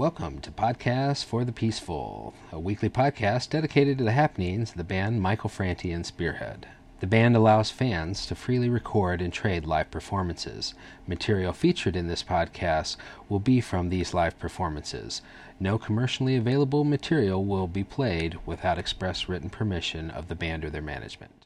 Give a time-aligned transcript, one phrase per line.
[0.00, 4.82] Welcome to Podcast for the Peaceful, a weekly podcast dedicated to the happenings of the
[4.82, 6.66] band Michael Franti and Spearhead.
[7.00, 10.72] The band allows fans to freely record and trade live performances.
[11.06, 12.96] Material featured in this podcast
[13.28, 15.20] will be from these live performances.
[15.60, 20.70] No commercially available material will be played without express written permission of the band or
[20.70, 21.44] their management.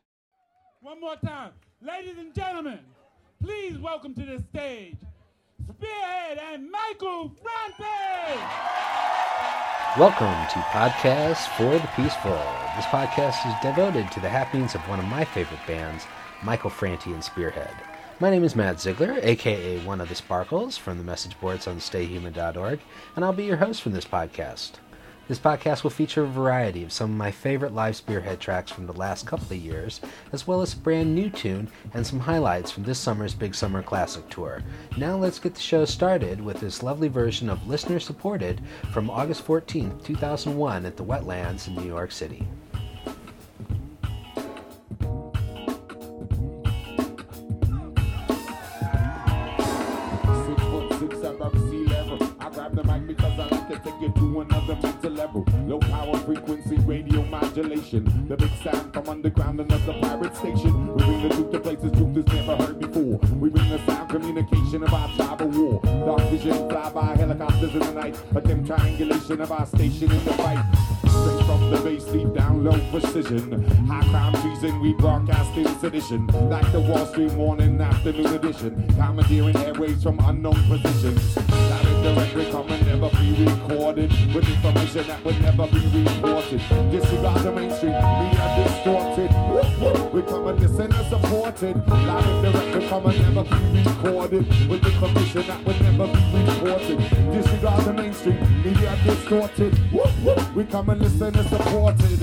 [0.80, 1.50] One more time.
[1.82, 2.78] Ladies and gentlemen,
[3.42, 4.98] please welcome to the stage
[5.68, 8.40] Spearhead and Michael Franti.
[9.98, 12.38] Welcome to Podcast for the Peaceful.
[12.76, 16.04] This podcast is devoted to the happenings of one of my favorite bands,
[16.42, 17.74] Michael Franti and Spearhead.
[18.20, 21.76] My name is Matt Ziegler, aka one of the Sparkles from the message boards on
[21.78, 22.80] stayhuman.org,
[23.16, 24.72] and I'll be your host for this podcast.
[25.26, 28.86] This podcast will feature a variety of some of my favorite live Spearhead tracks from
[28.86, 30.02] the last couple of years,
[30.32, 33.82] as well as a brand new tune and some highlights from this summer's Big Summer
[33.82, 34.62] Classic Tour.
[34.98, 38.60] Now let's get the show started with this lovely version of Listener Supported
[38.92, 42.46] from August 14, 2001 at the Wetlands in New York City.
[50.44, 52.18] Six foot six above sea level.
[52.40, 54.76] I grab the mic because I like to take to another
[55.24, 55.44] level.
[55.66, 58.04] Low power frequency radio modulation.
[58.28, 60.94] The big sound from underground, another pirate station.
[60.94, 63.16] We bring the truth to places truth is never heard before.
[63.40, 65.80] We bring the sound communication of our tribal war.
[65.82, 68.16] Dark vision, fly by helicopters in the night.
[68.34, 70.62] Attempt triangulation of our station in the fight.
[71.08, 73.64] Straight from the base, deep down low precision.
[73.86, 76.26] High crime treason, we broadcast in sedition.
[76.50, 78.72] Like the Wall Street morning afternoon edition.
[78.96, 81.38] Commandeering airways from unknown positions.
[82.04, 84.10] We come and never be recorded.
[84.34, 86.60] With information that would never be reported.
[86.90, 90.12] Disregard the mainstream, media distorted.
[90.12, 91.88] We come and listen and supported.
[91.88, 94.68] Live direct, we come and never be recorded.
[94.68, 96.98] With information that would never be reported.
[97.32, 99.74] Disregard the mainstream, media distorted.
[100.54, 102.20] We come and listen and supported.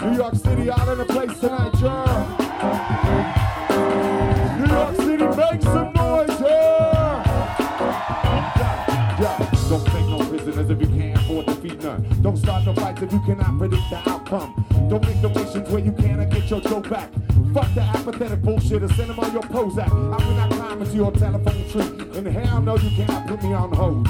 [0.00, 2.35] New York City out in the place tonight, y'all.
[13.12, 14.64] You cannot predict the outcome.
[14.88, 17.10] Don't make donations where you cannot get your dough back.
[17.52, 19.88] Fuck the apathetic bullshit and send them on your Prozac.
[19.88, 22.18] I will not climb into your telephone tree.
[22.18, 24.08] And hell no, you cannot put me on hold.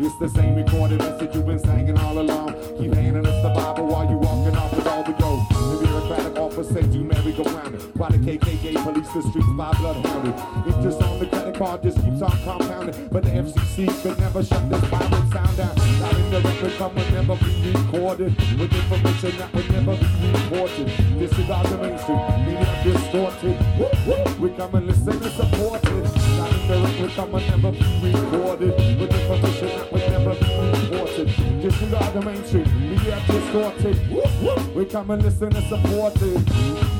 [0.00, 2.54] It's the same recorded message you've been singing all along.
[2.78, 5.48] Keep handing us the Bible while you walking off with all the gold.
[5.50, 7.67] The bureaucratic office said you merry go round
[7.98, 10.34] While the KKK police the streets by bloodhounded.
[10.72, 13.08] Interest on the credit card just keeps on compounding.
[13.10, 15.74] But the FCC could never shut this pirate sound down.
[15.98, 18.36] Not in the record come will never be recorded.
[18.54, 20.86] With information that would never be reported.
[21.18, 23.58] Disregard the mainstream, media distorted.
[23.74, 24.46] Woo, woo.
[24.46, 26.04] We come and listen and support it.
[26.38, 28.74] Not in the record come will never be recorded.
[29.00, 30.50] With information that would never be
[30.86, 31.26] reported.
[31.62, 33.98] Disregard the mainstream, media distorted.
[34.08, 34.72] Woo.
[34.72, 36.97] We come and listen and support it.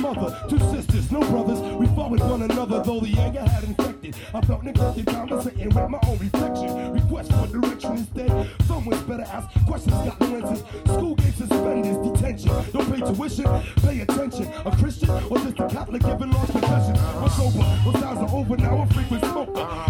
[0.00, 1.60] Mother, two sisters, no brothers.
[1.74, 4.16] We fought with one another, though the anger had infected.
[4.34, 6.92] I felt neglected, conversating with my own reflection.
[6.92, 8.50] Request for direction instead.
[8.66, 10.64] Someone's better ask questions, got no answers.
[10.86, 12.52] School gave suspenders, detention.
[12.72, 14.46] Don't pay tuition, pay attention.
[14.64, 16.96] A Christian or just a Catholic giving lost confession.
[16.96, 18.78] I'm sober, those times are over now.
[18.78, 19.87] I'm frequent smoker.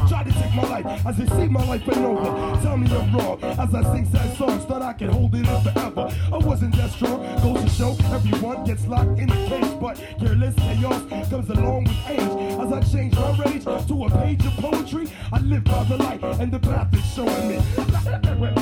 [0.58, 2.60] My life as they see my life ain't over.
[2.62, 5.60] Tell me I'm wrong as I sing sad songs, thought I could hold it in
[5.62, 6.12] forever.
[6.32, 10.56] I wasn't that strong, goes to show everyone gets locked in a cage, but careless
[10.56, 12.58] chaos comes along with age.
[12.58, 16.24] As I change my rage to a page of poetry, I live by the light
[16.24, 17.58] and the path is showing me.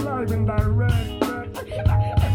[0.05, 2.26] Live and direct,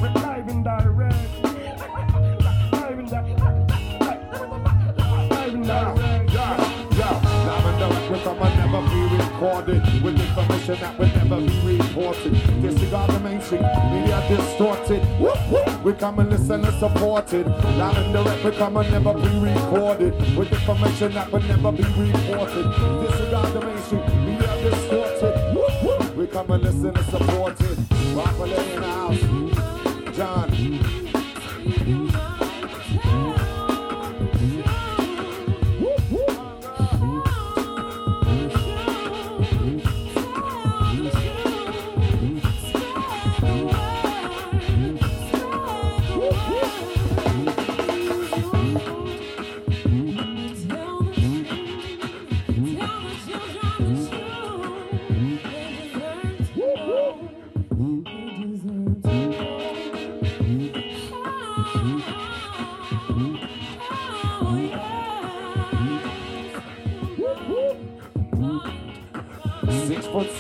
[9.41, 12.33] recorded with information that would never be reported.
[12.61, 15.01] Disregard the mainstream, media distorted.
[15.19, 15.77] Woo, woo.
[15.83, 17.47] We come and listen and support it.
[17.47, 21.83] Now and direct, we come and never be recorded with information that would never be
[21.83, 22.65] reported.
[23.01, 26.15] Disregard the mainstream, media distorted.
[26.15, 27.79] We come and listen and support it.
[28.13, 29.50] Rockaway in the house.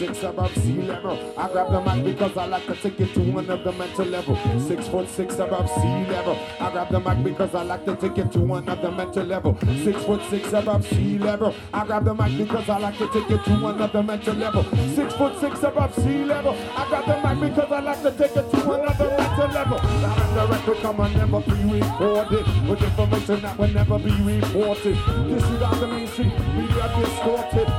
[0.01, 1.33] Six above sea level.
[1.37, 4.35] I grab the mic because I like to take it to another mental level.
[4.67, 6.39] Six foot six above sea level.
[6.59, 9.55] I grab the mic because I like to take it to another mental level.
[9.83, 11.53] Six foot six above sea level.
[11.71, 14.63] I grab the mic because I like to take it to another mental level.
[14.95, 16.57] Six foot six above sea level.
[16.75, 19.77] I grab the mic because I like to take it to another mental level.
[20.01, 24.97] Now the record come and never be recorded with information that will never be reported.
[25.29, 27.69] This is Disregard the mainstream media distorted.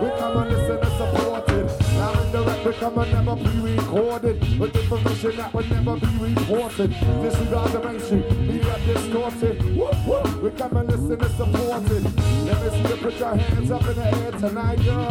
[0.00, 0.81] We come and listen.
[2.62, 6.06] Now in the record come and never be recorded with information that will never be
[6.06, 6.90] reported.
[6.90, 9.76] Disregard the mainstream media distorted.
[9.76, 10.42] Whoop.
[10.42, 12.04] We come and listen and support it.
[12.44, 15.08] Let me see you put your hands up in the air tonight, yeah.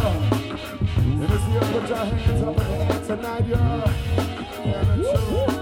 [1.19, 3.45] Let me see you put your hands up in the air tonight,
[5.48, 5.60] yeah.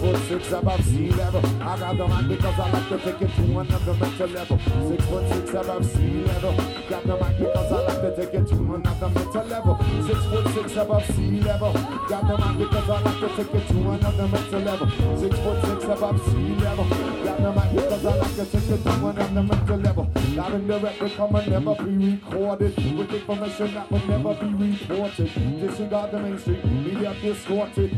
[0.00, 1.42] Foot six above sea level.
[1.60, 4.58] I got the mic because I like to take it to another mental level.
[4.88, 6.54] Six foot six above sea level.
[6.88, 9.78] Got the mic because I like to take it to another mental level.
[10.06, 11.72] Six foot six above sea level.
[12.08, 14.88] Got the mic because I like to take it to another mental level.
[15.20, 16.84] Six foot six above sea level.
[17.24, 20.10] Got the mic because I like to take it to another mental level.
[20.34, 24.46] Now in the record come and never be recorded with information that will never be
[24.70, 25.30] reported.
[25.60, 27.90] Disregard the mainstream media distorted.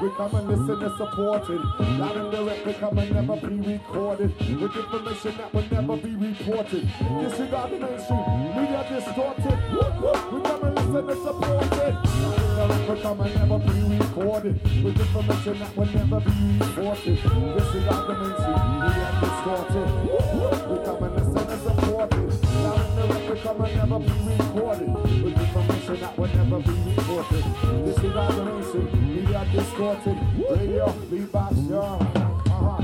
[0.00, 1.60] We come and listen and support it.
[1.98, 6.14] Now in the record come and never be recorded with information that will never be
[6.14, 6.88] reported.
[7.20, 8.22] Disregard the mainstream
[8.54, 9.58] media distorted.
[10.30, 11.94] We come and listen and support it.
[12.54, 17.16] The record come and never be recorded with information that will never be reported.
[17.18, 19.88] Disregard the mainstream media distorted.
[20.70, 22.42] We come and listen and support it.
[22.62, 24.94] Now in the record come and never be recorded
[25.24, 27.44] with information that will never be reported.
[27.86, 28.97] Disregard the mainstream
[29.78, 30.18] distorted.
[30.50, 31.70] Radio, beatbox.
[31.70, 32.78] Uh-huh.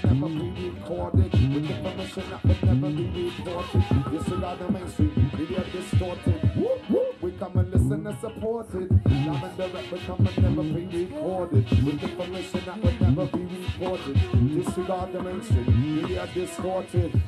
[0.00, 1.34] And never be recorded.
[1.34, 3.84] And with information that never be reported.
[4.10, 6.40] Disregard the mainstream media distorted.
[7.20, 8.90] We come and listen and support it.
[9.06, 14.16] Now in the record come and never be recorded with information that never be reported.
[15.12, 17.22] The mainstream media distorted.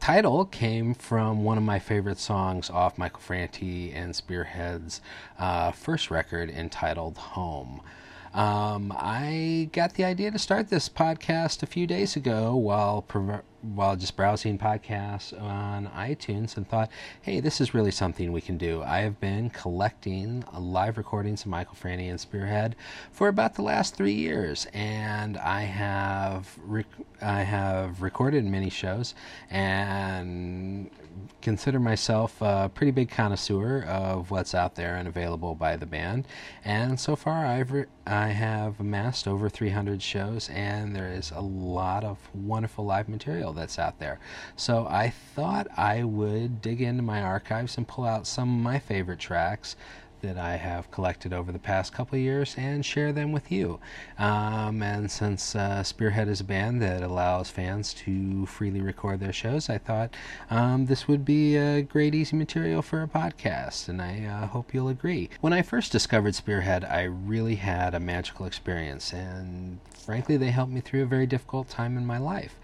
[0.00, 5.00] title came from one of my favorite songs off Michael Franti and Spearhead's
[5.38, 7.80] uh, first record entitled Home.
[8.32, 13.42] Um, I got the idea to start this podcast a few days ago while prov-
[13.74, 16.90] while just browsing podcasts on iTunes and thought,
[17.22, 18.82] hey, this is really something we can do.
[18.82, 22.76] I have been collecting uh, live recordings of Michael Franti and Spearhead
[23.10, 26.86] for about the last three years, and I have rec-
[27.22, 29.14] I have recorded many shows
[29.50, 30.90] and
[31.42, 36.26] consider myself a pretty big connoisseur of what's out there and available by the band.
[36.64, 41.40] And so far, I've re- I have amassed over 300 shows, and there is a
[41.40, 44.18] lot of wonderful live material that's out there.
[44.56, 48.78] So I thought I would dig into my archives and pull out some of my
[48.78, 49.76] favorite tracks
[50.24, 53.78] that I have collected over the past couple years and share them with you.
[54.18, 59.32] Um, and since uh, Spearhead is a band that allows fans to freely record their
[59.32, 60.14] shows, I thought
[60.50, 64.72] um, this would be a great, easy material for a podcast, and I uh, hope
[64.72, 65.28] you'll agree.
[65.40, 70.72] When I first discovered Spearhead, I really had a magical experience, and frankly, they helped
[70.72, 72.56] me through a very difficult time in my life.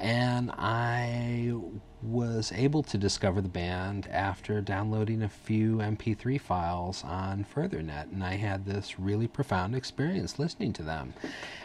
[0.00, 1.54] And I
[2.02, 8.22] was able to discover the band after downloading a few MP3 files on Furthurnet, and
[8.22, 11.14] I had this really profound experience listening to them.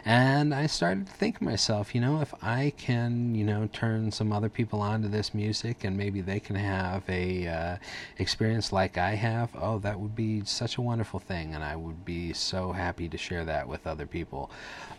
[0.06, 4.12] And I started to think to myself, you know, if I can, you know, turn
[4.12, 7.78] some other people onto this music and maybe they can have a uh,
[8.18, 12.04] experience like I have, oh, that would be such a wonderful thing, and I would
[12.04, 14.50] be so happy to share that with other people.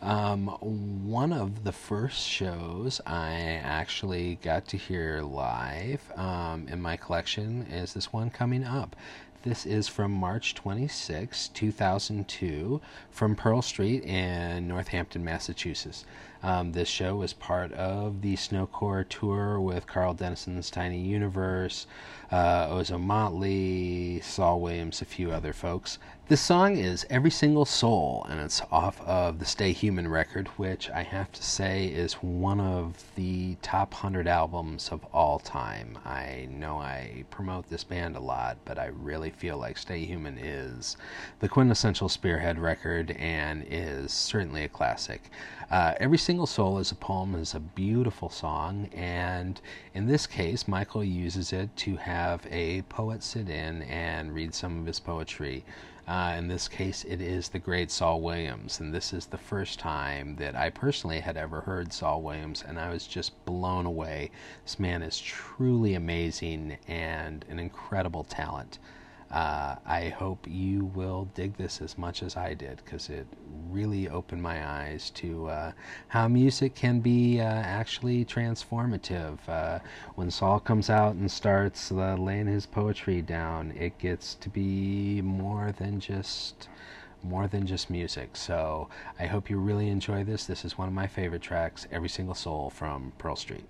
[0.00, 0.46] Um,
[1.08, 7.66] one of the first shows I actually got to hear live um, in my collection
[7.70, 8.96] is this one coming up.
[9.44, 16.06] This is from March 26, 2002, from Pearl Street in Northampton, Massachusetts.
[16.42, 21.86] Um, this show was part of the SnoCore tour with Karl Denson's Tiny Universe,
[22.30, 25.98] uh, Ozomatli, Saul Williams, a few other folks.
[26.26, 30.88] This song is Every Single Soul, and it's off of the Stay Human record, which
[30.88, 35.98] I have to say is one of the top 100 albums of all time.
[36.02, 40.38] I know I promote this band a lot, but I really feel like Stay Human
[40.38, 40.96] is
[41.40, 45.30] the quintessential Spearhead record and is certainly a classic.
[45.74, 49.60] Uh, Every Single Soul is a poem is a beautiful song, and
[49.92, 54.78] in this case, Michael uses it to have a poet sit in and read some
[54.78, 55.64] of his poetry.
[56.06, 59.80] Uh, in this case, it is the great Saul Williams, and this is the first
[59.80, 64.30] time that I personally had ever heard Saul Williams, and I was just blown away.
[64.62, 68.78] This man is truly amazing and an incredible talent.
[69.30, 73.26] Uh, I hope you will dig this as much as I did because it
[73.70, 75.72] really opened my eyes to uh,
[76.08, 79.38] how music can be uh, actually transformative.
[79.48, 79.80] Uh,
[80.14, 85.20] when Saul comes out and starts uh, laying his poetry down, it gets to be
[85.22, 86.68] more than just
[87.22, 88.36] more than just music.
[88.36, 88.88] So
[89.18, 90.44] I hope you really enjoy this.
[90.44, 93.64] This is one of my favorite tracks, Every Single Soul from Pearl Street.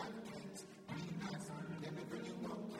[0.00, 1.50] young kings, be nice,
[1.82, 2.79] let me bring you up.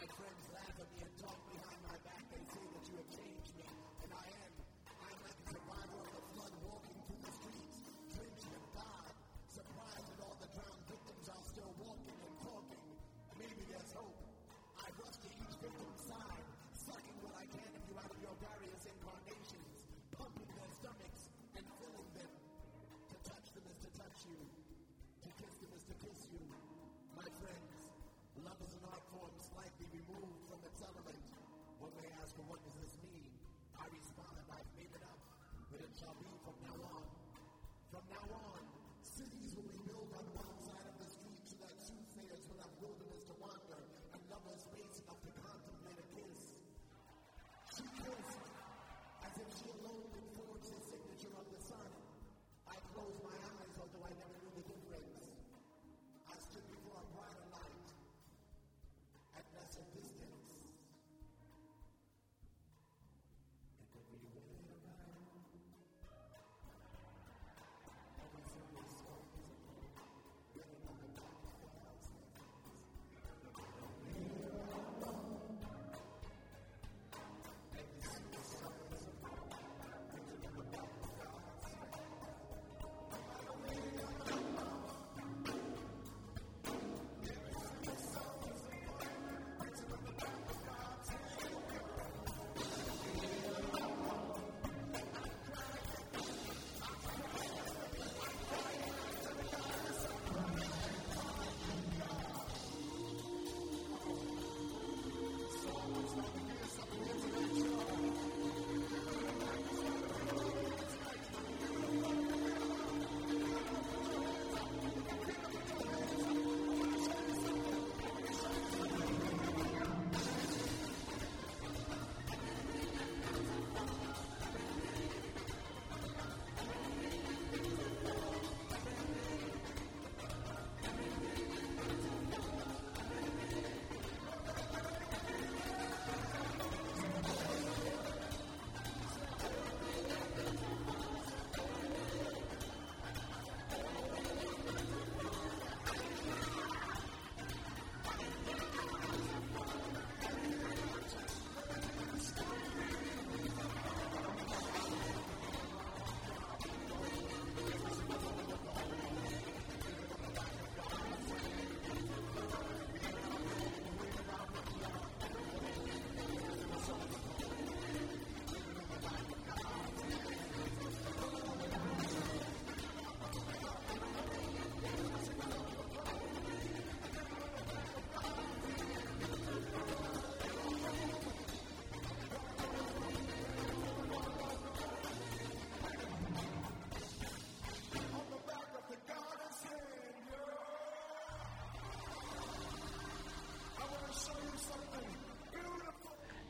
[0.00, 0.39] My friends
[36.00, 36.39] shall be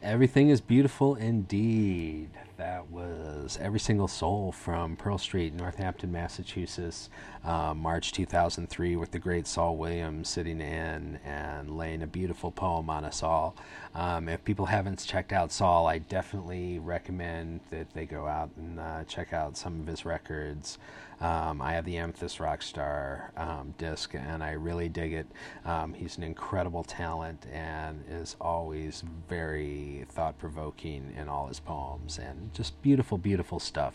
[0.03, 2.31] Everything is beautiful indeed.
[2.57, 7.11] That was Every Single Soul from Pearl Street, Northampton, Massachusetts,
[7.45, 12.88] uh, March 2003, with the great Saul Williams sitting in and laying a beautiful poem
[12.88, 13.57] on us all.
[13.95, 19.05] Um, if people haven't checked out Saul, I definitely recommend that they go out uh,
[19.05, 20.79] check out some of his records.
[21.21, 25.27] Um, I have the Amethyst Rockstar um, disc, and I really dig it.
[25.66, 32.19] Um, he's an incredible talent and is always very thought provoking in all his poems,
[32.19, 33.95] and just beautiful, beautiful stuff.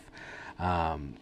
[0.58, 1.14] Um,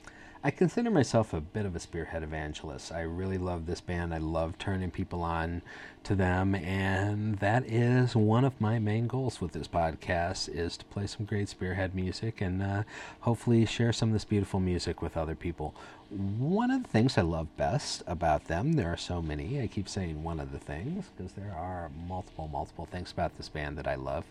[0.47, 2.93] I consider myself a bit of a spearhead evangelist.
[2.93, 4.13] I really love this band.
[4.13, 5.63] I love turning people on
[6.03, 10.85] to them, and that is one of my main goals with this podcast: is to
[10.85, 12.83] play some great spearhead music and uh,
[13.21, 15.75] hopefully share some of this beautiful music with other people.
[16.11, 19.63] One of the things I love best about them, there are so many.
[19.63, 23.49] I keep saying one of the things because there are multiple, multiple things about this
[23.49, 24.27] band that I love.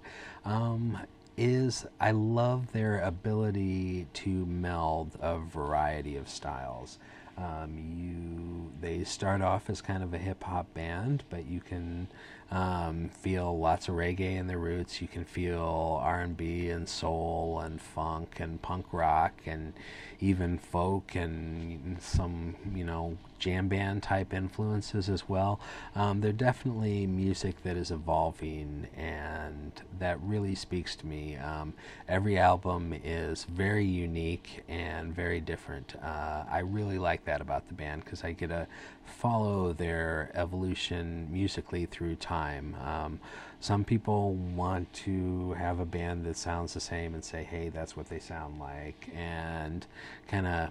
[0.45, 0.99] Um,
[1.37, 6.99] is I love their ability to meld a variety of styles.
[7.35, 12.07] Um, you they start off as kind of a hip hop band, but you can
[12.51, 15.01] um, feel lots of reggae in their roots.
[15.01, 19.73] You can feel R and B and soul and funk and punk rock and
[20.19, 25.59] even folk and some you know jam band type influences as well.
[25.95, 31.35] Um, they're definitely music that is evolving and that really speaks to me.
[31.35, 31.73] Um,
[32.07, 35.95] every album is very unique and very different.
[36.01, 38.65] Uh, I really like that about the band because I get to
[39.05, 42.77] follow their evolution musically through time.
[42.81, 43.19] Um,
[43.59, 47.97] some people want to have a band that sounds the same and say, hey, that's
[47.97, 49.85] what they sound like, and
[50.27, 50.69] kind of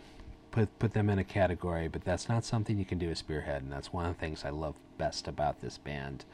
[0.52, 3.62] put put them in a category, but that's not something you can do with Spearhead,
[3.62, 6.24] and that's one of the things I love best about this band.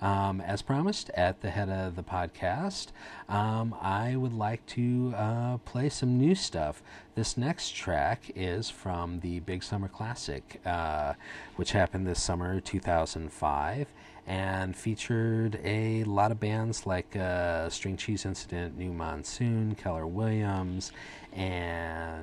[0.00, 2.88] Um, as promised at the head of the podcast,
[3.28, 6.82] um, I would like to uh, play some new stuff.
[7.14, 11.14] This next track is from the Big Summer Classic, uh,
[11.56, 13.88] which happened this summer, 2005
[14.26, 20.92] and featured a lot of bands like uh, String Cheese Incident, New Monsoon, Keller Williams,
[21.32, 22.21] and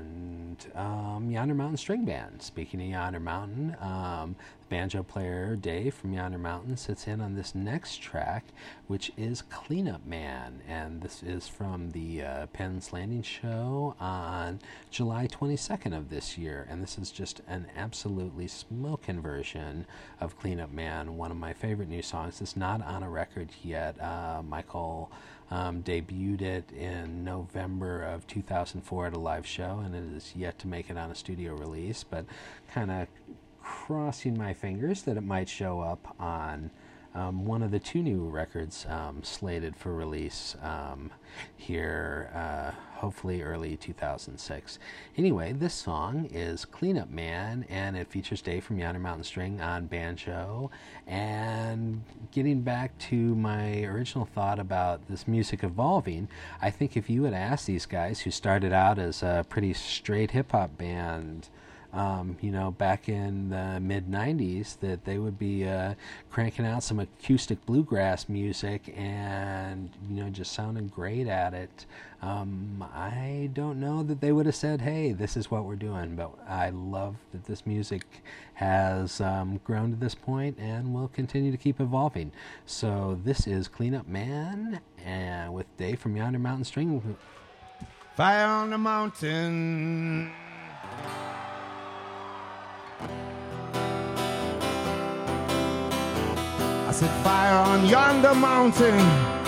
[0.75, 2.41] um, Yonder Mountain String Band.
[2.41, 7.35] Speaking of Yonder Mountain, um, the banjo player Dave from Yonder Mountain sits in on
[7.35, 8.45] this next track,
[8.87, 14.59] which is Cleanup Man, and this is from the uh, Penn's Landing show on
[14.91, 19.85] July 22nd of this year, and this is just an absolutely smoking version
[20.19, 22.41] of Cleanup Man, one of my favorite new songs.
[22.41, 23.99] It's not on a record yet.
[24.01, 25.11] Uh, Michael
[25.51, 30.59] um, debuted it in November of 2004 at a live show, and it is yet
[30.59, 32.25] to make it on a studio release, but
[32.71, 33.07] kind of
[33.61, 36.71] crossing my fingers that it might show up on
[37.15, 41.11] um, one of the two new records um, slated for release um,
[41.57, 44.77] here, uh, hopefully early 2006.
[45.17, 49.87] Anyway, this song is Cleanup Man, and it features Dave from Yonder Mountain String on
[49.87, 50.69] banjo.
[51.07, 56.27] And getting back to my original thought about this music evolving,
[56.61, 60.31] I think if you had asked these guys who started out as a pretty straight
[60.31, 61.49] hip hop band,
[61.93, 65.95] um, you know, back in the mid 90s, that they would be uh,
[66.29, 71.85] cranking out some acoustic bluegrass music and, you know, just sounding great at it.
[72.21, 76.15] Um, I don't know that they would have said, hey, this is what we're doing,
[76.15, 78.03] but I love that this music
[78.55, 82.31] has um, grown to this point and will continue to keep evolving.
[82.65, 87.17] So this is Cleanup Man and with Dave from Yonder Mountain String.
[88.15, 90.31] Fire on the mountain.
[96.87, 99.38] I set fire on yonder mountain.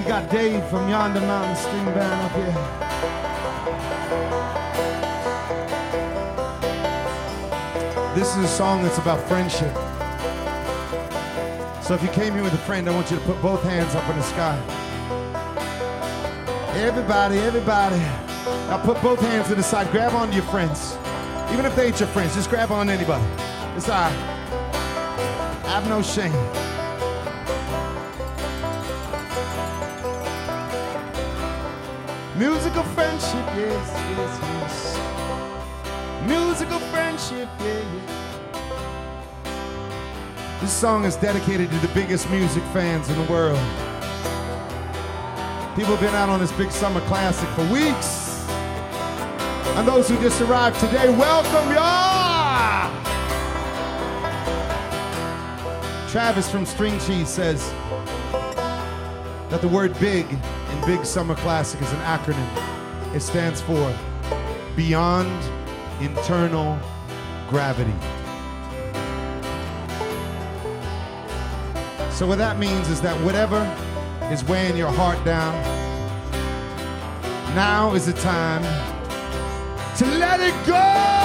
[0.00, 2.54] We got Dave from Yonder Mountain String Band up here.
[8.14, 9.74] This is a song that's about friendship.
[11.84, 13.94] So if you came here with a friend, I want you to put both hands
[13.94, 14.58] up in the sky.
[16.76, 17.98] Everybody, everybody.
[18.70, 19.90] Now put both hands to the side.
[19.90, 20.96] Grab onto your friends.
[21.52, 23.22] Even if they ain't your friends, just grab onto anybody.
[23.76, 24.16] It's all right.
[25.66, 26.59] I have no shame.
[32.40, 34.96] Musical friendship, yes, yes, yes.
[36.26, 37.84] Musical friendship, yeah,
[39.44, 39.50] yeah.
[40.62, 43.58] This song is dedicated to the biggest music fans in the world.
[45.76, 48.48] People have been out on this big summer classic for weeks.
[49.76, 52.90] And those who just arrived today, welcome y'all!
[56.08, 57.70] Travis from String Cheese says
[59.50, 60.26] that the word big
[60.86, 63.14] Big Summer Classic is an acronym.
[63.14, 63.94] It stands for
[64.76, 65.30] Beyond
[66.00, 66.78] Internal
[67.48, 67.92] Gravity.
[72.10, 73.60] So, what that means is that whatever
[74.32, 75.54] is weighing your heart down,
[77.54, 78.62] now is the time
[79.96, 81.19] to let it go!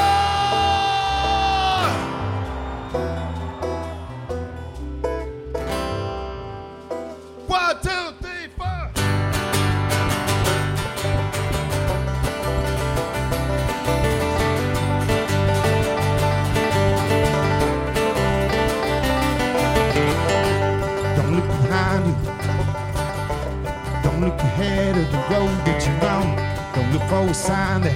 [24.95, 26.35] Ahead of the road that you're on.
[26.73, 27.95] Don't look for a sign that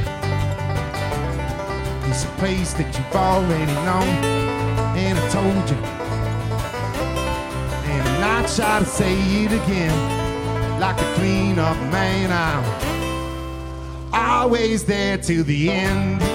[2.09, 4.07] it's a place that you've already known.
[4.97, 5.77] And I told you.
[7.91, 10.79] And I'm not shy to say it again.
[10.79, 12.63] Like a clean up man, I'm
[14.13, 16.28] always there till the end.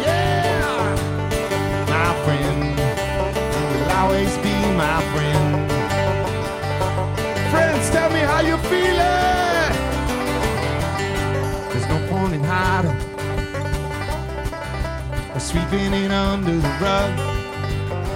[15.54, 17.16] Sweeping it under the rug.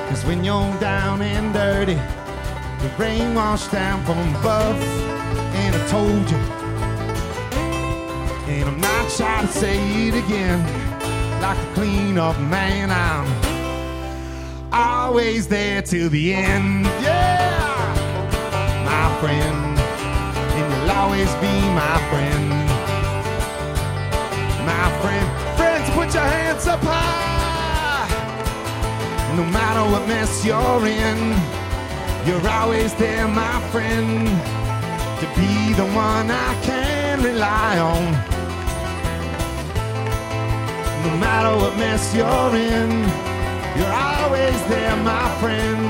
[0.09, 1.95] Cause when you're down and dirty,
[2.83, 4.77] the rain washed down from above.
[5.61, 6.37] And I told you,
[8.53, 10.59] and I'm not shy to say it again.
[11.41, 13.29] Like a clean up man, I'm
[14.73, 16.87] always there till the end.
[17.01, 17.79] Yeah,
[18.85, 22.49] my friend, and you'll always be my friend.
[24.67, 25.48] My friend,
[25.99, 28.07] put your hands up high.
[29.37, 31.19] No matter what mess you're in,
[32.25, 34.29] you're always there, my friend,
[35.21, 38.05] to be the one I can rely on.
[41.07, 42.91] No matter what mess you're in,
[43.77, 45.83] you're always there, my friend,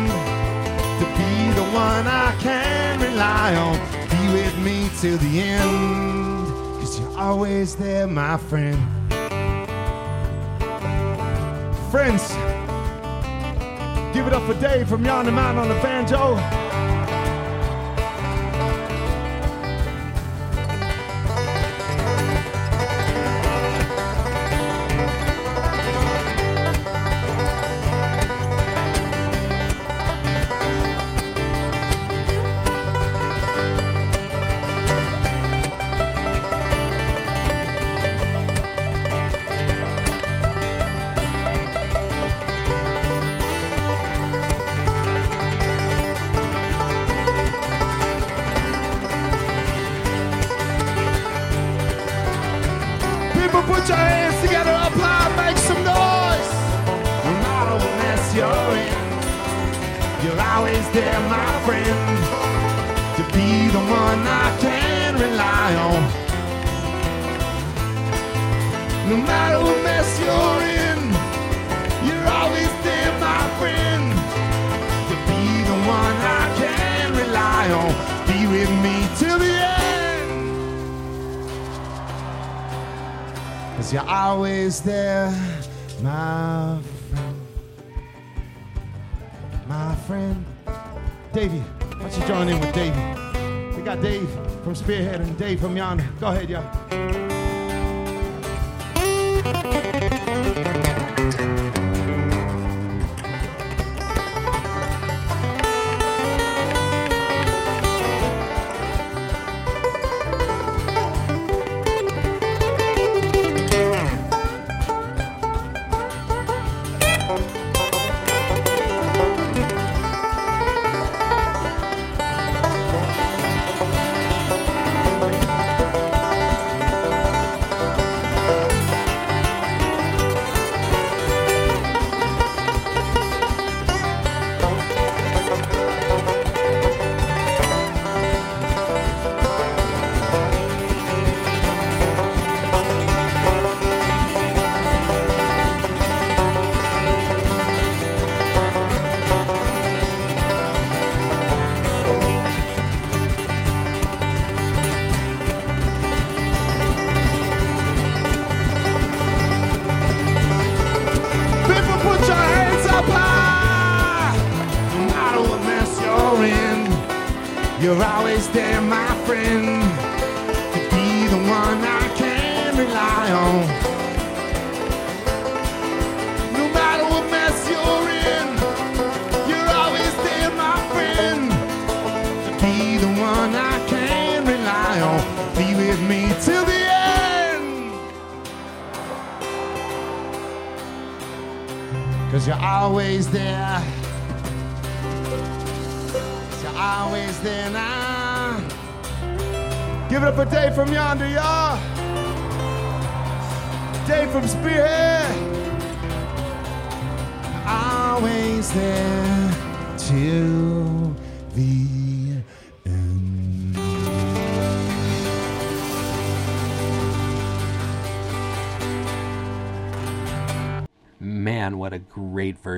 [1.01, 3.77] to be the one I can rely on.
[4.15, 6.47] Be with me till the end,
[6.81, 8.98] cause you're always there, my friend.
[11.91, 12.29] Friends,
[14.13, 16.68] give it up for Dave from Yonder Man on the banjo.
[95.39, 96.05] Dave from Yonder.
[96.19, 96.88] Go ahead, y'all.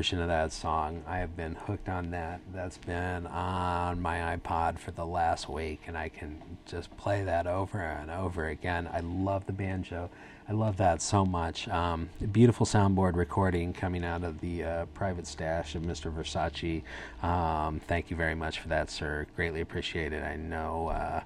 [0.00, 1.02] Version of that song.
[1.06, 2.40] I have been hooked on that.
[2.54, 7.46] That's been on my iPod for the last week, and I can just play that
[7.46, 8.88] over and over again.
[8.90, 10.08] I love the banjo.
[10.48, 11.68] I love that so much.
[11.68, 16.10] Um, beautiful soundboard recording coming out of the uh, private stash of Mr.
[16.10, 16.82] Versace.
[17.22, 19.26] Um, thank you very much for that, sir.
[19.36, 20.22] Greatly appreciated.
[20.22, 21.20] I know, uh,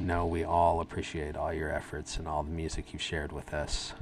[0.00, 3.92] know we all appreciate all your efforts and all the music you've shared with us.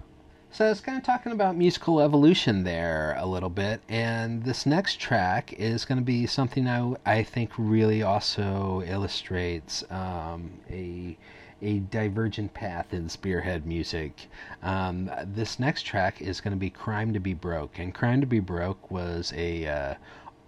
[0.57, 4.65] So I was kind of talking about musical evolution there a little bit, and this
[4.65, 11.19] next track is going to be something I, I think really also illustrates um, a
[11.61, 14.29] a divergent path in spearhead music.
[14.63, 18.27] Um, this next track is going to be "Crime to Be Broke," and "Crime to
[18.27, 19.95] Be Broke" was a uh,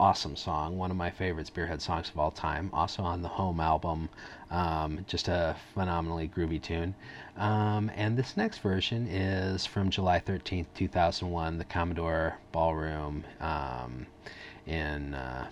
[0.01, 2.71] awesome song, one of my favorite Spearhead songs of all time.
[2.73, 4.09] Also on the Home album,
[4.51, 6.95] um, just a phenomenally groovy tune.
[7.37, 14.07] Um, and this next version is from July 13th, 2001, the Commodore Ballroom um,
[14.67, 15.15] in.
[15.15, 15.49] Uh,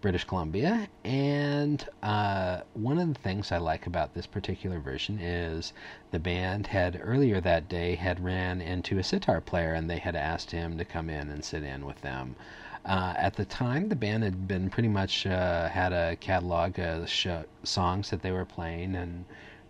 [0.00, 0.88] British Columbia.
[1.04, 5.72] And uh, one of the things I like about this particular version is
[6.12, 10.14] the band had earlier that day had ran into a sitar player and they had
[10.14, 12.36] asked him to come in and sit in with them.
[12.84, 17.08] Uh, at the time, the band had been pretty much uh, had a catalog of
[17.08, 17.26] sh-
[17.62, 19.24] songs that they were playing and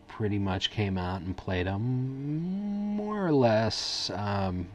[0.06, 4.10] pretty much came out and played them more or less.
[4.14, 4.68] Um,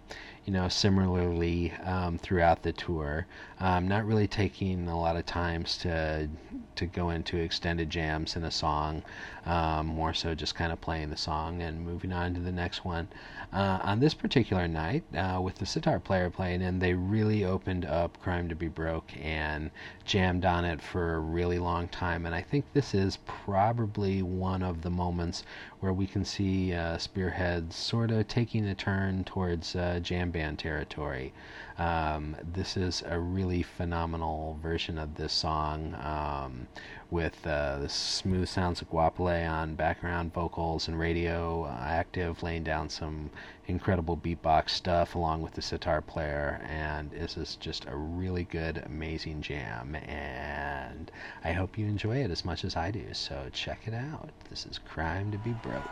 [0.45, 3.25] you know, similarly um, throughout the tour.
[3.59, 6.29] Um, not really taking a lot of times to
[6.75, 9.03] to go into extended jams in a song.
[9.45, 12.83] Um, more so, just kind of playing the song and moving on to the next
[12.83, 13.07] one.
[13.53, 17.85] Uh, on this particular night, uh, with the sitar player playing, and they really opened
[17.85, 19.69] up "Crime to Be Broke" and
[20.05, 22.25] jammed on it for a really long time.
[22.25, 25.43] And I think this is probably one of the moments
[25.81, 30.57] where we can see uh, Spearhead sort of taking a turn towards uh, jam band
[30.57, 31.31] territory.
[31.77, 36.67] Um, this is a really phenomenal version of this song um,
[37.13, 42.63] with uh, the smooth sounds of Guapale on background vocals and radio uh, active, laying
[42.63, 43.29] down some
[43.67, 46.59] incredible beatbox stuff along with the sitar player.
[46.67, 49.93] And this is just a really good, amazing jam.
[49.93, 51.11] And
[51.43, 53.05] I hope you enjoy it as much as I do.
[53.13, 54.31] So check it out.
[54.49, 55.91] This is Crime to Be Broke.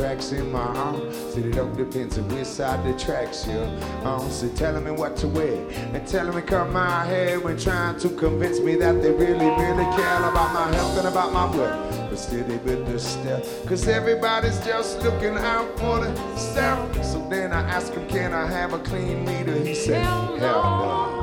[0.00, 1.12] Tracks in my arm.
[1.12, 3.66] See, it all depends on which side the tracks you're
[4.02, 4.30] on.
[4.30, 8.08] So telling me what to wear and telling me cut my hair when trying to
[8.08, 12.08] convince me that they really, really care about my health and about my wealth.
[12.08, 17.04] But still they been the step, cause everybody's just looking out for the self.
[17.04, 19.54] So then I asked him, can I have a clean meter?
[19.62, 21.20] He said, hell no.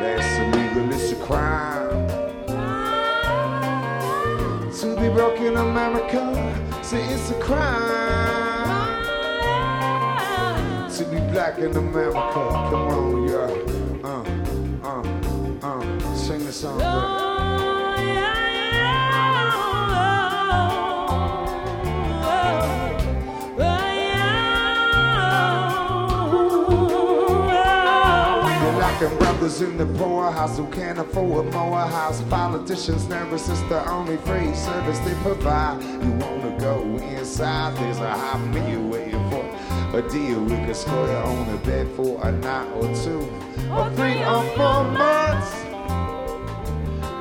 [0.00, 2.06] That's illegal, it's a crime.
[2.48, 3.58] Ah.
[4.80, 6.37] To be broken America,
[6.88, 7.68] say it's a crime.
[10.90, 13.50] To be black in America, come on, yeah.
[14.08, 14.24] Uh,
[14.82, 15.02] uh,
[15.66, 16.78] uh, sing the song.
[16.78, 17.28] girl.
[28.60, 32.22] They're locking brothers in the poorhouse who can't afford more house.
[32.30, 35.82] Politicians nervous, it's the only free service they provide.
[35.82, 36.17] You
[37.02, 39.44] inside, there's a hot meal waiting for
[39.98, 40.42] a deal.
[40.44, 43.20] We could score on a bed for a night or two,
[43.70, 45.52] or three or four months.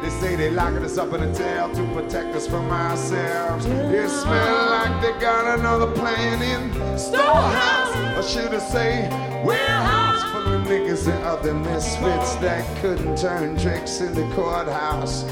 [0.02, 3.66] They say they locking us up in a jail to protect us from ourselves.
[3.66, 9.10] It smell like they got another plan in storehouse, or should I say
[9.44, 15.24] warehouse full of niggas and other misfits that couldn't turn tricks in the courthouse.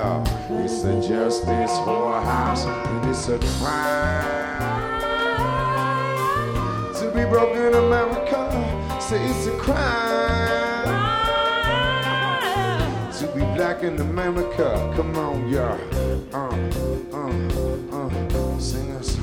[0.00, 5.00] It's a justice whorehouse, and it's a crime
[6.94, 8.48] to be broke in America.
[9.00, 10.86] Say it's a crime
[13.12, 14.92] to be black in America.
[14.94, 15.80] Come on, y'all.
[16.32, 16.54] Uh,
[17.12, 19.18] uh, uh, sing us.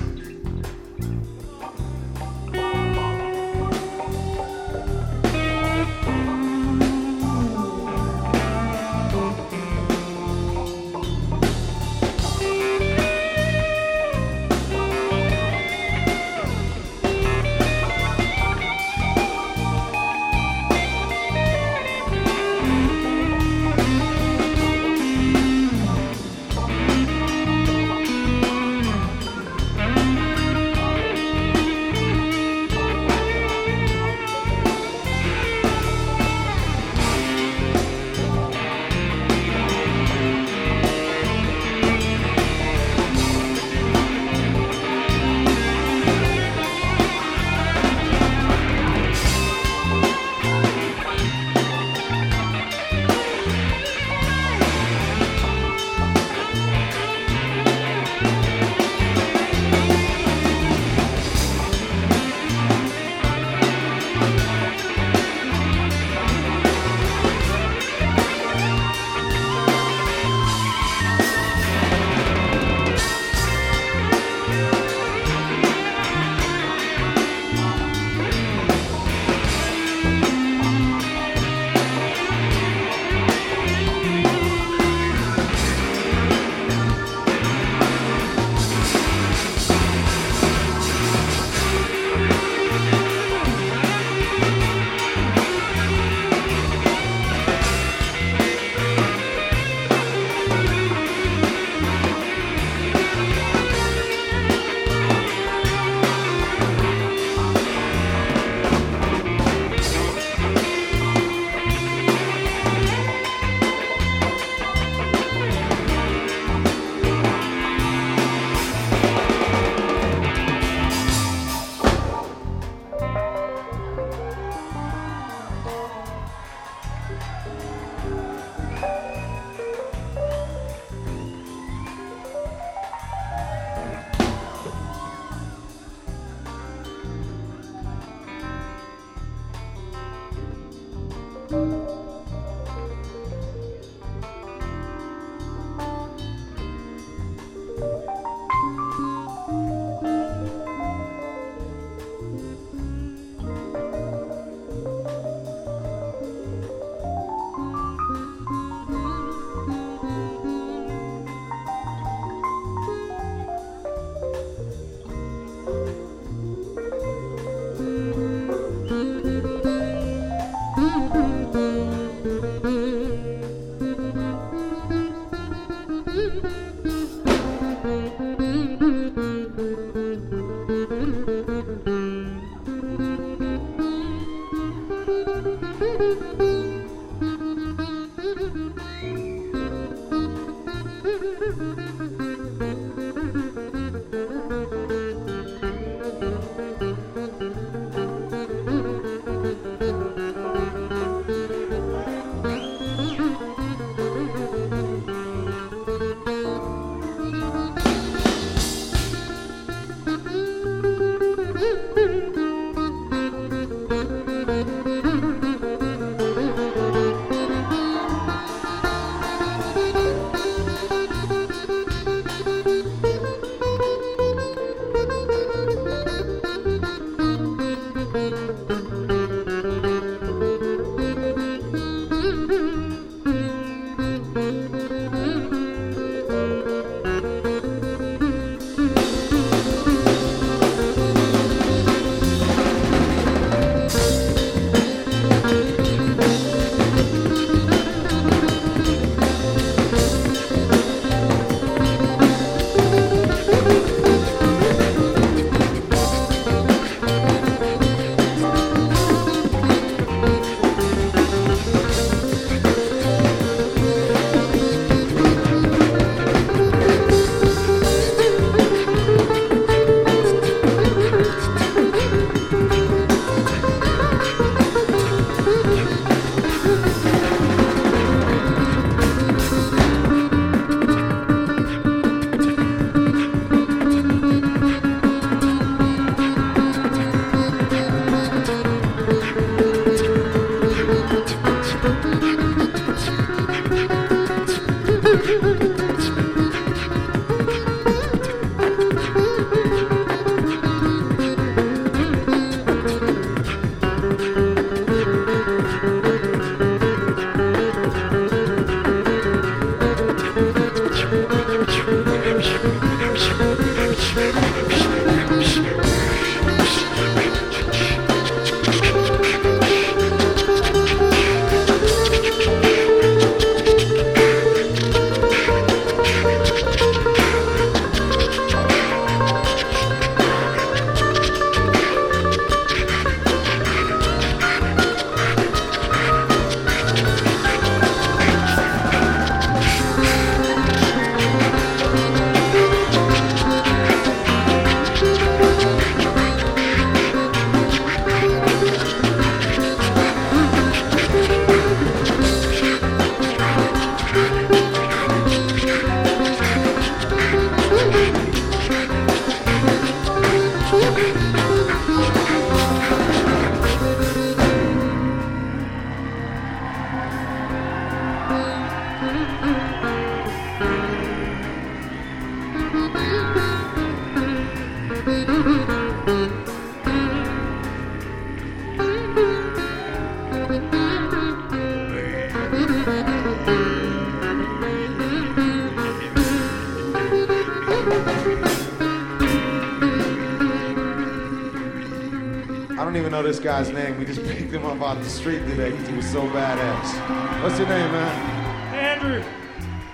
[393.15, 393.97] Know this guy's name.
[393.97, 397.41] We just picked him up off the street today because he was so badass.
[397.41, 398.75] What's your name, man?
[398.75, 399.23] Andrew.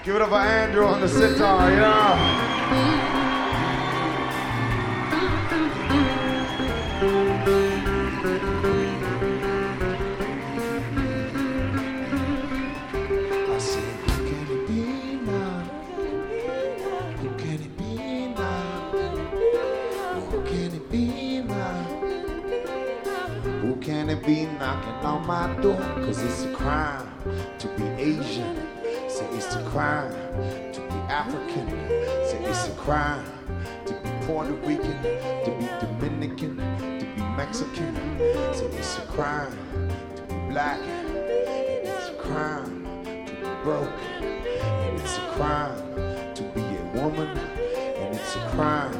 [0.03, 2.61] Give it up for Andrew on the sitar, yeah.
[24.25, 25.77] Be knocking on my door?
[26.05, 27.11] Cause it's a crime
[27.57, 28.55] to be Asian.
[29.09, 30.11] Say it's a crime
[30.73, 31.67] to be African.
[32.27, 33.25] Say it's a crime
[33.87, 36.57] to be Puerto Rican, to be Dominican,
[36.99, 37.95] to be Mexican.
[38.53, 39.57] Say it's a crime
[40.15, 40.79] to be black.
[40.79, 42.85] And It's a crime
[43.25, 44.01] to be broke.
[44.21, 47.27] And it's a crime to be a woman.
[47.27, 48.93] And it's a crime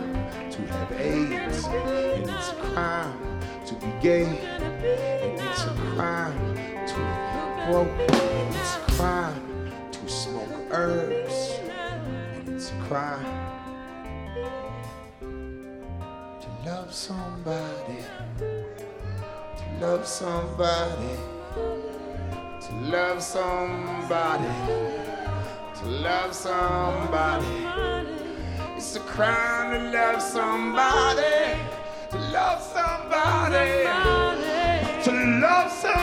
[0.50, 1.66] to have AIDS.
[1.66, 4.61] And it's a crime to be gay.
[4.84, 6.56] It's a crime
[6.88, 7.88] to be broke.
[8.50, 11.60] It's a crime to smoke herbs.
[11.70, 13.26] And it's a crime
[15.20, 17.98] to love somebody.
[18.40, 21.16] To love somebody.
[22.62, 24.50] To love somebody.
[25.76, 27.68] To love somebody.
[28.78, 31.60] It's a crime to love somebody.
[32.10, 34.21] To love somebody.
[35.42, 36.01] To love somebody.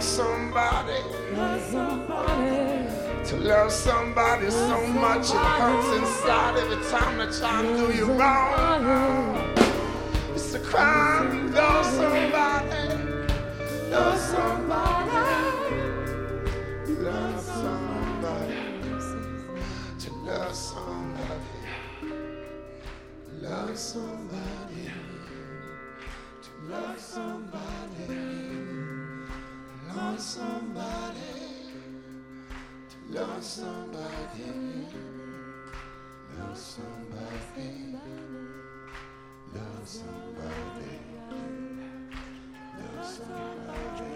[0.00, 1.02] To love somebody.
[3.26, 8.06] To love somebody so much it hurts inside every time they try to do you
[8.12, 9.36] wrong.
[10.32, 12.88] It's a crime to love somebody.
[13.90, 15.10] Love somebody.
[16.94, 18.54] Love somebody.
[19.98, 21.60] To love somebody.
[23.42, 25.09] Love somebody.
[30.20, 31.16] Love somebody.
[32.90, 34.52] To love somebody.
[36.38, 37.96] Love somebody.
[39.54, 40.98] Love somebody.
[42.76, 44.12] Love somebody.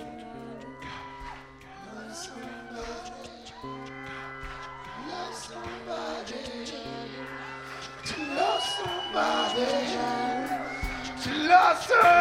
[1.96, 3.24] Love somebody.
[5.08, 6.42] Love somebody.
[8.04, 9.66] To love somebody.
[11.22, 12.13] To love somebody.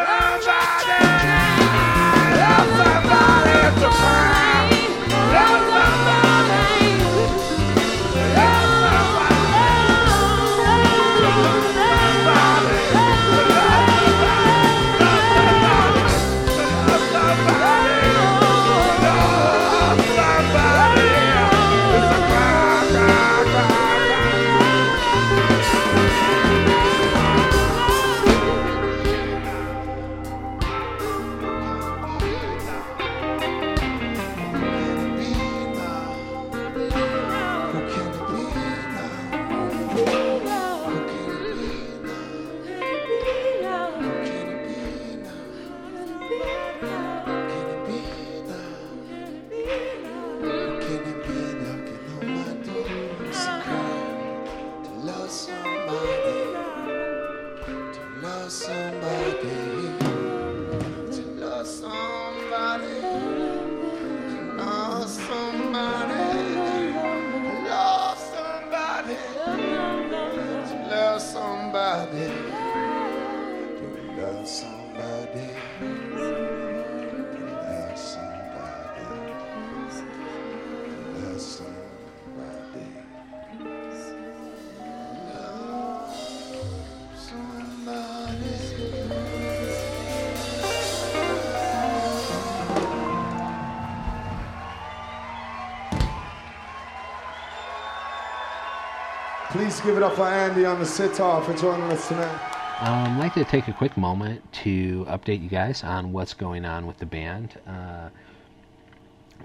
[99.64, 102.38] Please give it up for Andy on the sitar for joining us tonight.
[102.80, 106.66] Um, I'd like to take a quick moment to update you guys on what's going
[106.66, 107.58] on with the band.
[107.66, 108.10] Uh,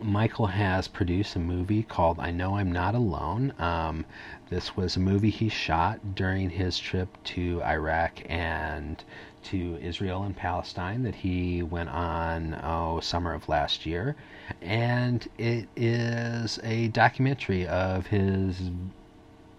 [0.02, 3.54] Michael has produced a movie called I Know I'm Not Alone.
[3.60, 4.06] Um,
[4.50, 9.02] this was a movie he shot during his trip to Iraq and
[9.44, 14.18] to Israel and Palestine that he went on, oh, summer of last year.
[14.62, 18.70] And it is a documentary of his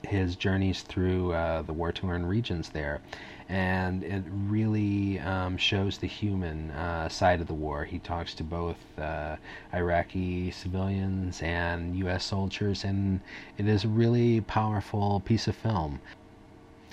[0.03, 3.01] his journeys through uh, the war-torn regions there,
[3.49, 7.85] and it really um, shows the human uh, side of the war.
[7.85, 9.37] He talks to both uh,
[9.75, 12.25] Iraqi civilians and U.S.
[12.25, 13.21] soldiers, and
[13.59, 16.01] it is a really powerful piece of film.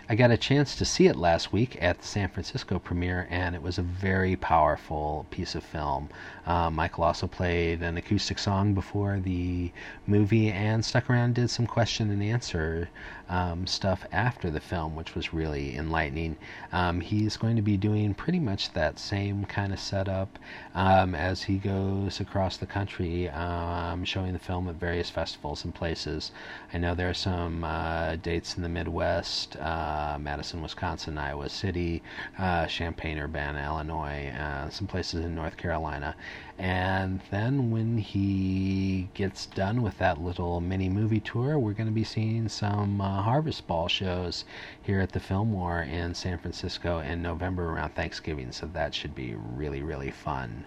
[0.10, 3.54] I got a chance to see it last week at the San Francisco premiere, and
[3.54, 6.08] it was a very powerful piece of film.
[6.46, 9.70] Uh, Michael also played an acoustic song before the
[10.06, 12.88] movie and stuck around and did some question and answer
[13.30, 16.38] um, stuff after the film, which was really enlightening.
[16.72, 20.40] Um, he's going to be doing pretty much that same kind of setup
[20.74, 25.74] um, as he goes across the country, um, showing the film at various festivals and
[25.74, 26.32] places.
[26.74, 29.56] I know there are some uh, dates in the Midwest.
[29.58, 32.02] Uh, Madison, Wisconsin, Iowa City,
[32.38, 36.16] uh, Champaign, Urbana, Illinois, uh, some places in North Carolina.
[36.60, 41.94] And then when he gets done with that little mini movie tour, we're going to
[41.94, 44.44] be seeing some uh, Harvest Ball shows
[44.82, 48.52] here at the Fillmore in San Francisco in November around Thanksgiving.
[48.52, 50.66] So that should be really, really fun.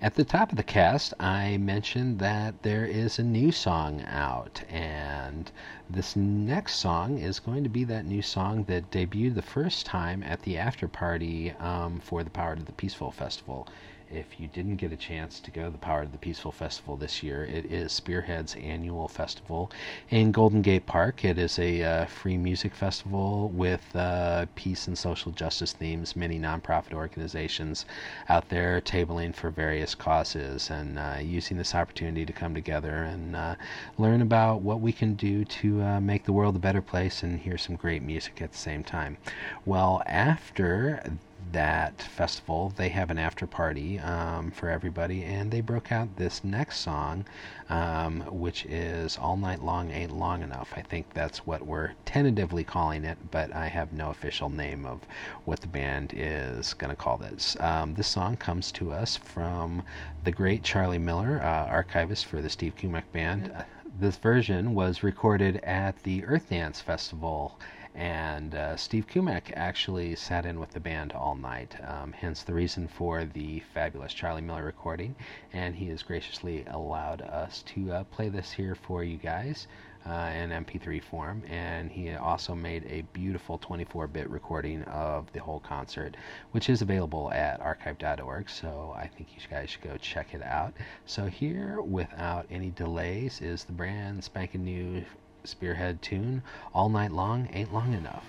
[0.00, 4.62] At the top of the cast, I mentioned that there is a new song out,
[4.70, 5.50] and
[5.88, 10.22] this next song is going to be that new song that debuted the first time
[10.22, 13.68] at the after party um, for the Power to the Peaceful Festival
[14.10, 16.96] if you didn't get a chance to go to the Power of the Peaceful Festival
[16.96, 19.70] this year, it is Spearhead's annual festival
[20.10, 21.24] in Golden Gate Park.
[21.24, 26.16] It is a uh, free music festival with uh, peace and social justice themes.
[26.16, 27.84] Many nonprofit organizations
[28.28, 33.34] out there tabling for various causes and uh, using this opportunity to come together and
[33.34, 33.54] uh,
[33.98, 37.40] learn about what we can do to uh, make the world a better place and
[37.40, 39.16] hear some great music at the same time.
[39.64, 41.02] Well, after
[41.52, 46.42] that festival, they have an after party um, for everybody, and they broke out this
[46.42, 47.24] next song,
[47.68, 50.72] um, which is All Night Long Ain't Long Enough.
[50.76, 55.00] I think that's what we're tentatively calling it, but I have no official name of
[55.44, 57.56] what the band is going to call this.
[57.60, 59.82] Um, this song comes to us from
[60.24, 63.52] the great Charlie Miller, uh, archivist for the Steve Kimock Band.
[63.98, 67.58] This version was recorded at the Earth Dance Festival
[67.96, 72.52] and uh, Steve Kimock actually sat in with the band all night, um, hence the
[72.52, 75.16] reason for the fabulous Charlie Miller recording.
[75.54, 79.66] And he has graciously allowed us to uh, play this here for you guys
[80.04, 81.42] uh, in MP3 form.
[81.48, 86.18] And he also made a beautiful 24 bit recording of the whole concert,
[86.52, 88.50] which is available at archive.org.
[88.50, 90.74] So I think you guys should go check it out.
[91.06, 95.02] So, here, without any delays, is the brand spanking new
[95.46, 96.42] Spearhead tune,
[96.74, 98.24] All Night Long Ain't Long Enough.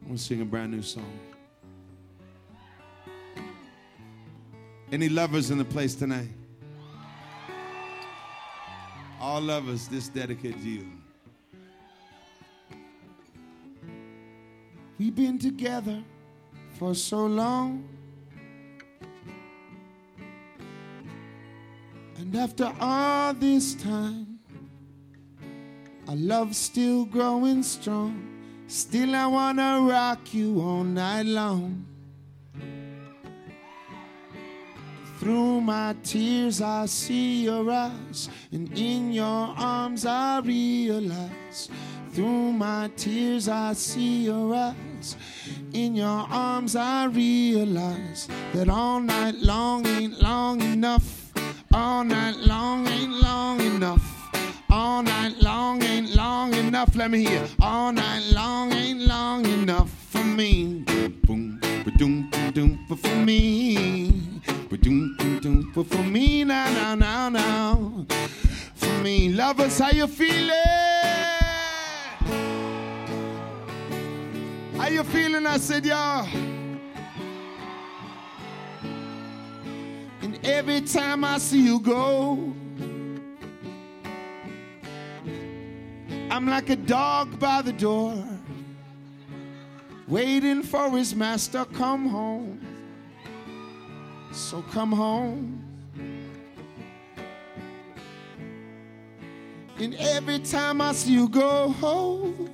[0.00, 1.18] I'm gonna sing a brand new song.
[4.90, 6.28] Any lovers in the place tonight?
[9.20, 10.86] All lovers, this dedicated to you.
[14.98, 16.02] We've been together
[16.78, 17.88] for so long.
[22.32, 24.38] And after all this time,
[26.08, 28.26] our love's still growing strong.
[28.68, 31.84] Still, I wanna rock you all night long.
[35.18, 41.68] Through my tears, I see your eyes, and in your arms, I realize.
[42.12, 45.16] Through my tears, I see your eyes.
[45.74, 51.21] In your arms, I realize that all night long ain't long enough.
[51.74, 54.02] All night long ain't long enough.
[54.70, 56.94] All night long ain't long enough.
[56.94, 57.46] Let me hear.
[57.60, 60.84] All night long ain't long enough for me.
[61.24, 64.10] Boom, ba-doom, ba-doom, but for me.
[64.68, 68.06] Ba-doom, ba-doom, but for me now, now, now, now.
[68.74, 70.50] For me, lovers, how you feeling?
[74.76, 75.46] How you feeling?
[75.46, 76.28] I said, y'all.
[80.42, 82.52] Every time I see you go,
[86.30, 88.24] I'm like a dog by the door,
[90.08, 92.60] waiting for his master come home.
[94.32, 95.58] So come home.
[99.78, 102.48] And every time I see you go, home,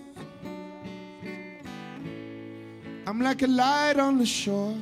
[3.07, 4.75] I'm like a light on the shore,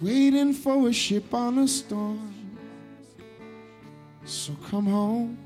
[0.00, 2.34] waiting for a ship on a storm.
[4.24, 5.38] So come home.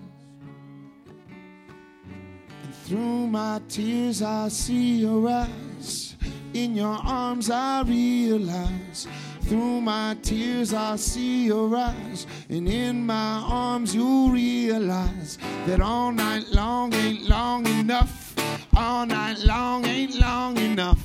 [2.65, 6.17] And through my tears, I see your eyes.
[6.53, 9.07] In your arms, I realize.
[9.43, 12.27] Through my tears, I see your eyes.
[12.49, 18.35] And in my arms, you realize that all night long ain't long enough.
[18.77, 20.99] All night long ain't long enough.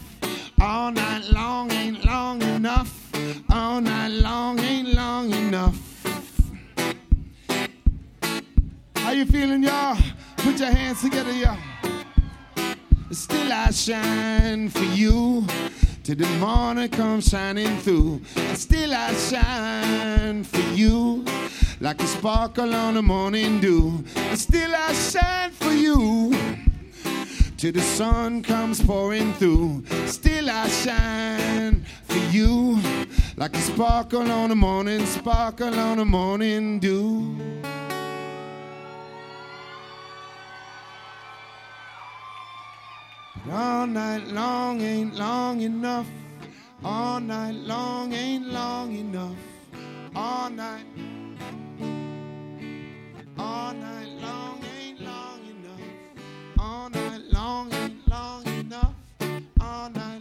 [0.59, 3.06] All night long ain't long enough.
[3.49, 5.75] All night long ain't long enough.
[8.95, 9.97] How you feeling, y'all?
[10.37, 11.57] Put your hands together, y'all.
[13.11, 15.45] Still I shine for you
[16.03, 18.21] till the morning comes shining through.
[18.53, 21.25] Still I shine for you
[21.79, 24.03] like a sparkle on the morning dew.
[24.35, 26.33] Still I shine for you
[27.57, 29.83] till the sun comes pouring through.
[30.05, 32.79] Still I shine for you
[33.37, 37.37] like a sparkle on a morning, sparkle on a morning dew.
[43.45, 46.07] But all night long ain't long enough.
[46.83, 49.37] All night long ain't long enough.
[50.15, 50.85] All night.
[53.37, 55.81] All night long ain't long enough.
[56.57, 58.93] All night long ain't long enough.
[59.61, 60.16] All night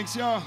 [0.00, 0.42] Thanks, y'all.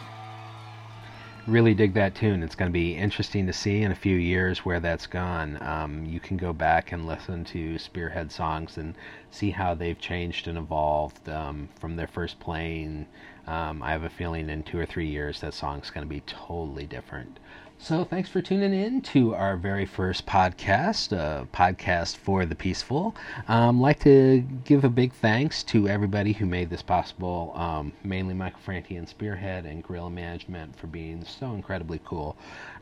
[1.46, 2.42] really dig that tune.
[2.42, 5.62] It's going to be interesting to see in a few years where that's gone.
[5.62, 8.96] Um, you can go back and listen to Spearhead songs and
[9.30, 13.06] see how they've changed and evolved um, from their first playing.
[13.46, 16.22] Um, I have a feeling in two or three years that song's going to be
[16.22, 17.38] totally different.
[17.84, 23.14] So, thanks for tuning in to our very first podcast, a podcast for the peaceful.
[23.50, 28.36] Um, like to give a big thanks to everybody who made this possible, um, mainly
[28.36, 32.38] Michael Franti and Spearhead and Gorilla Management for being so incredibly cool.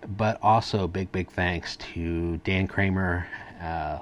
[0.08, 3.26] But also, big, big thanks to Dan Kramer,
[3.60, 4.02] uh,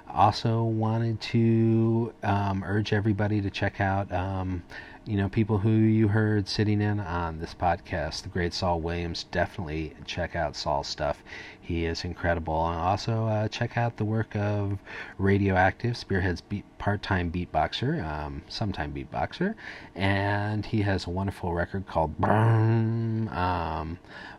[0.09, 4.63] Also, wanted to um, urge everybody to check out, um,
[5.05, 8.23] you know, people who you heard sitting in on this podcast.
[8.23, 9.25] The great Saul Williams.
[9.25, 11.23] Definitely check out Saul's stuff.
[11.71, 12.67] He is incredible.
[12.67, 14.81] And also uh, check out the work of
[15.19, 19.55] Radioactive, Spearhead's beat, part-time beatboxer, um, sometime beatboxer,
[19.95, 22.21] and he has a wonderful record called.
[22.25, 23.99] Um,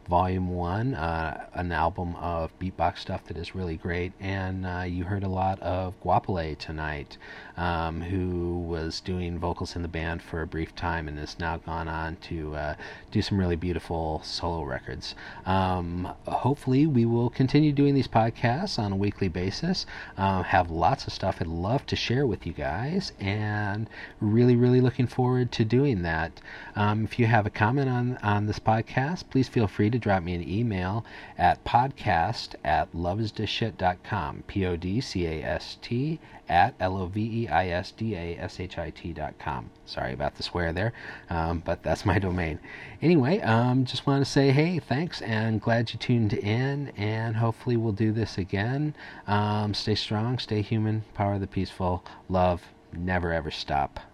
[0.09, 4.11] Volume 1, uh, an album of beatbox stuff that is really great.
[4.19, 7.17] And uh, you heard a lot of Guapole tonight,
[7.61, 11.57] um, who was doing vocals in the band for a brief time and has now
[11.57, 12.73] gone on to uh,
[13.11, 15.13] do some really beautiful solo records.
[15.45, 19.85] Um, hopefully, we will continue doing these podcasts on a weekly basis.
[20.17, 23.87] Uh, have lots of stuff I'd love to share with you guys, and
[24.19, 26.41] really, really looking forward to doing that.
[26.75, 30.23] Um, if you have a comment on, on this podcast, please feel free to drop
[30.23, 31.05] me an email
[31.37, 34.45] at podcast at loveistheshit.com.
[34.47, 36.19] P O D C A S T
[36.51, 39.69] at L O V E I S D A S H I T.com.
[39.85, 40.91] Sorry about the swear there,
[41.29, 42.59] um, but that's my domain.
[43.01, 47.77] Anyway, um, just want to say hey, thanks, and glad you tuned in, and hopefully
[47.77, 48.93] we'll do this again.
[49.27, 52.61] Um, stay strong, stay human, power the peaceful, love,
[52.93, 54.10] never ever stop.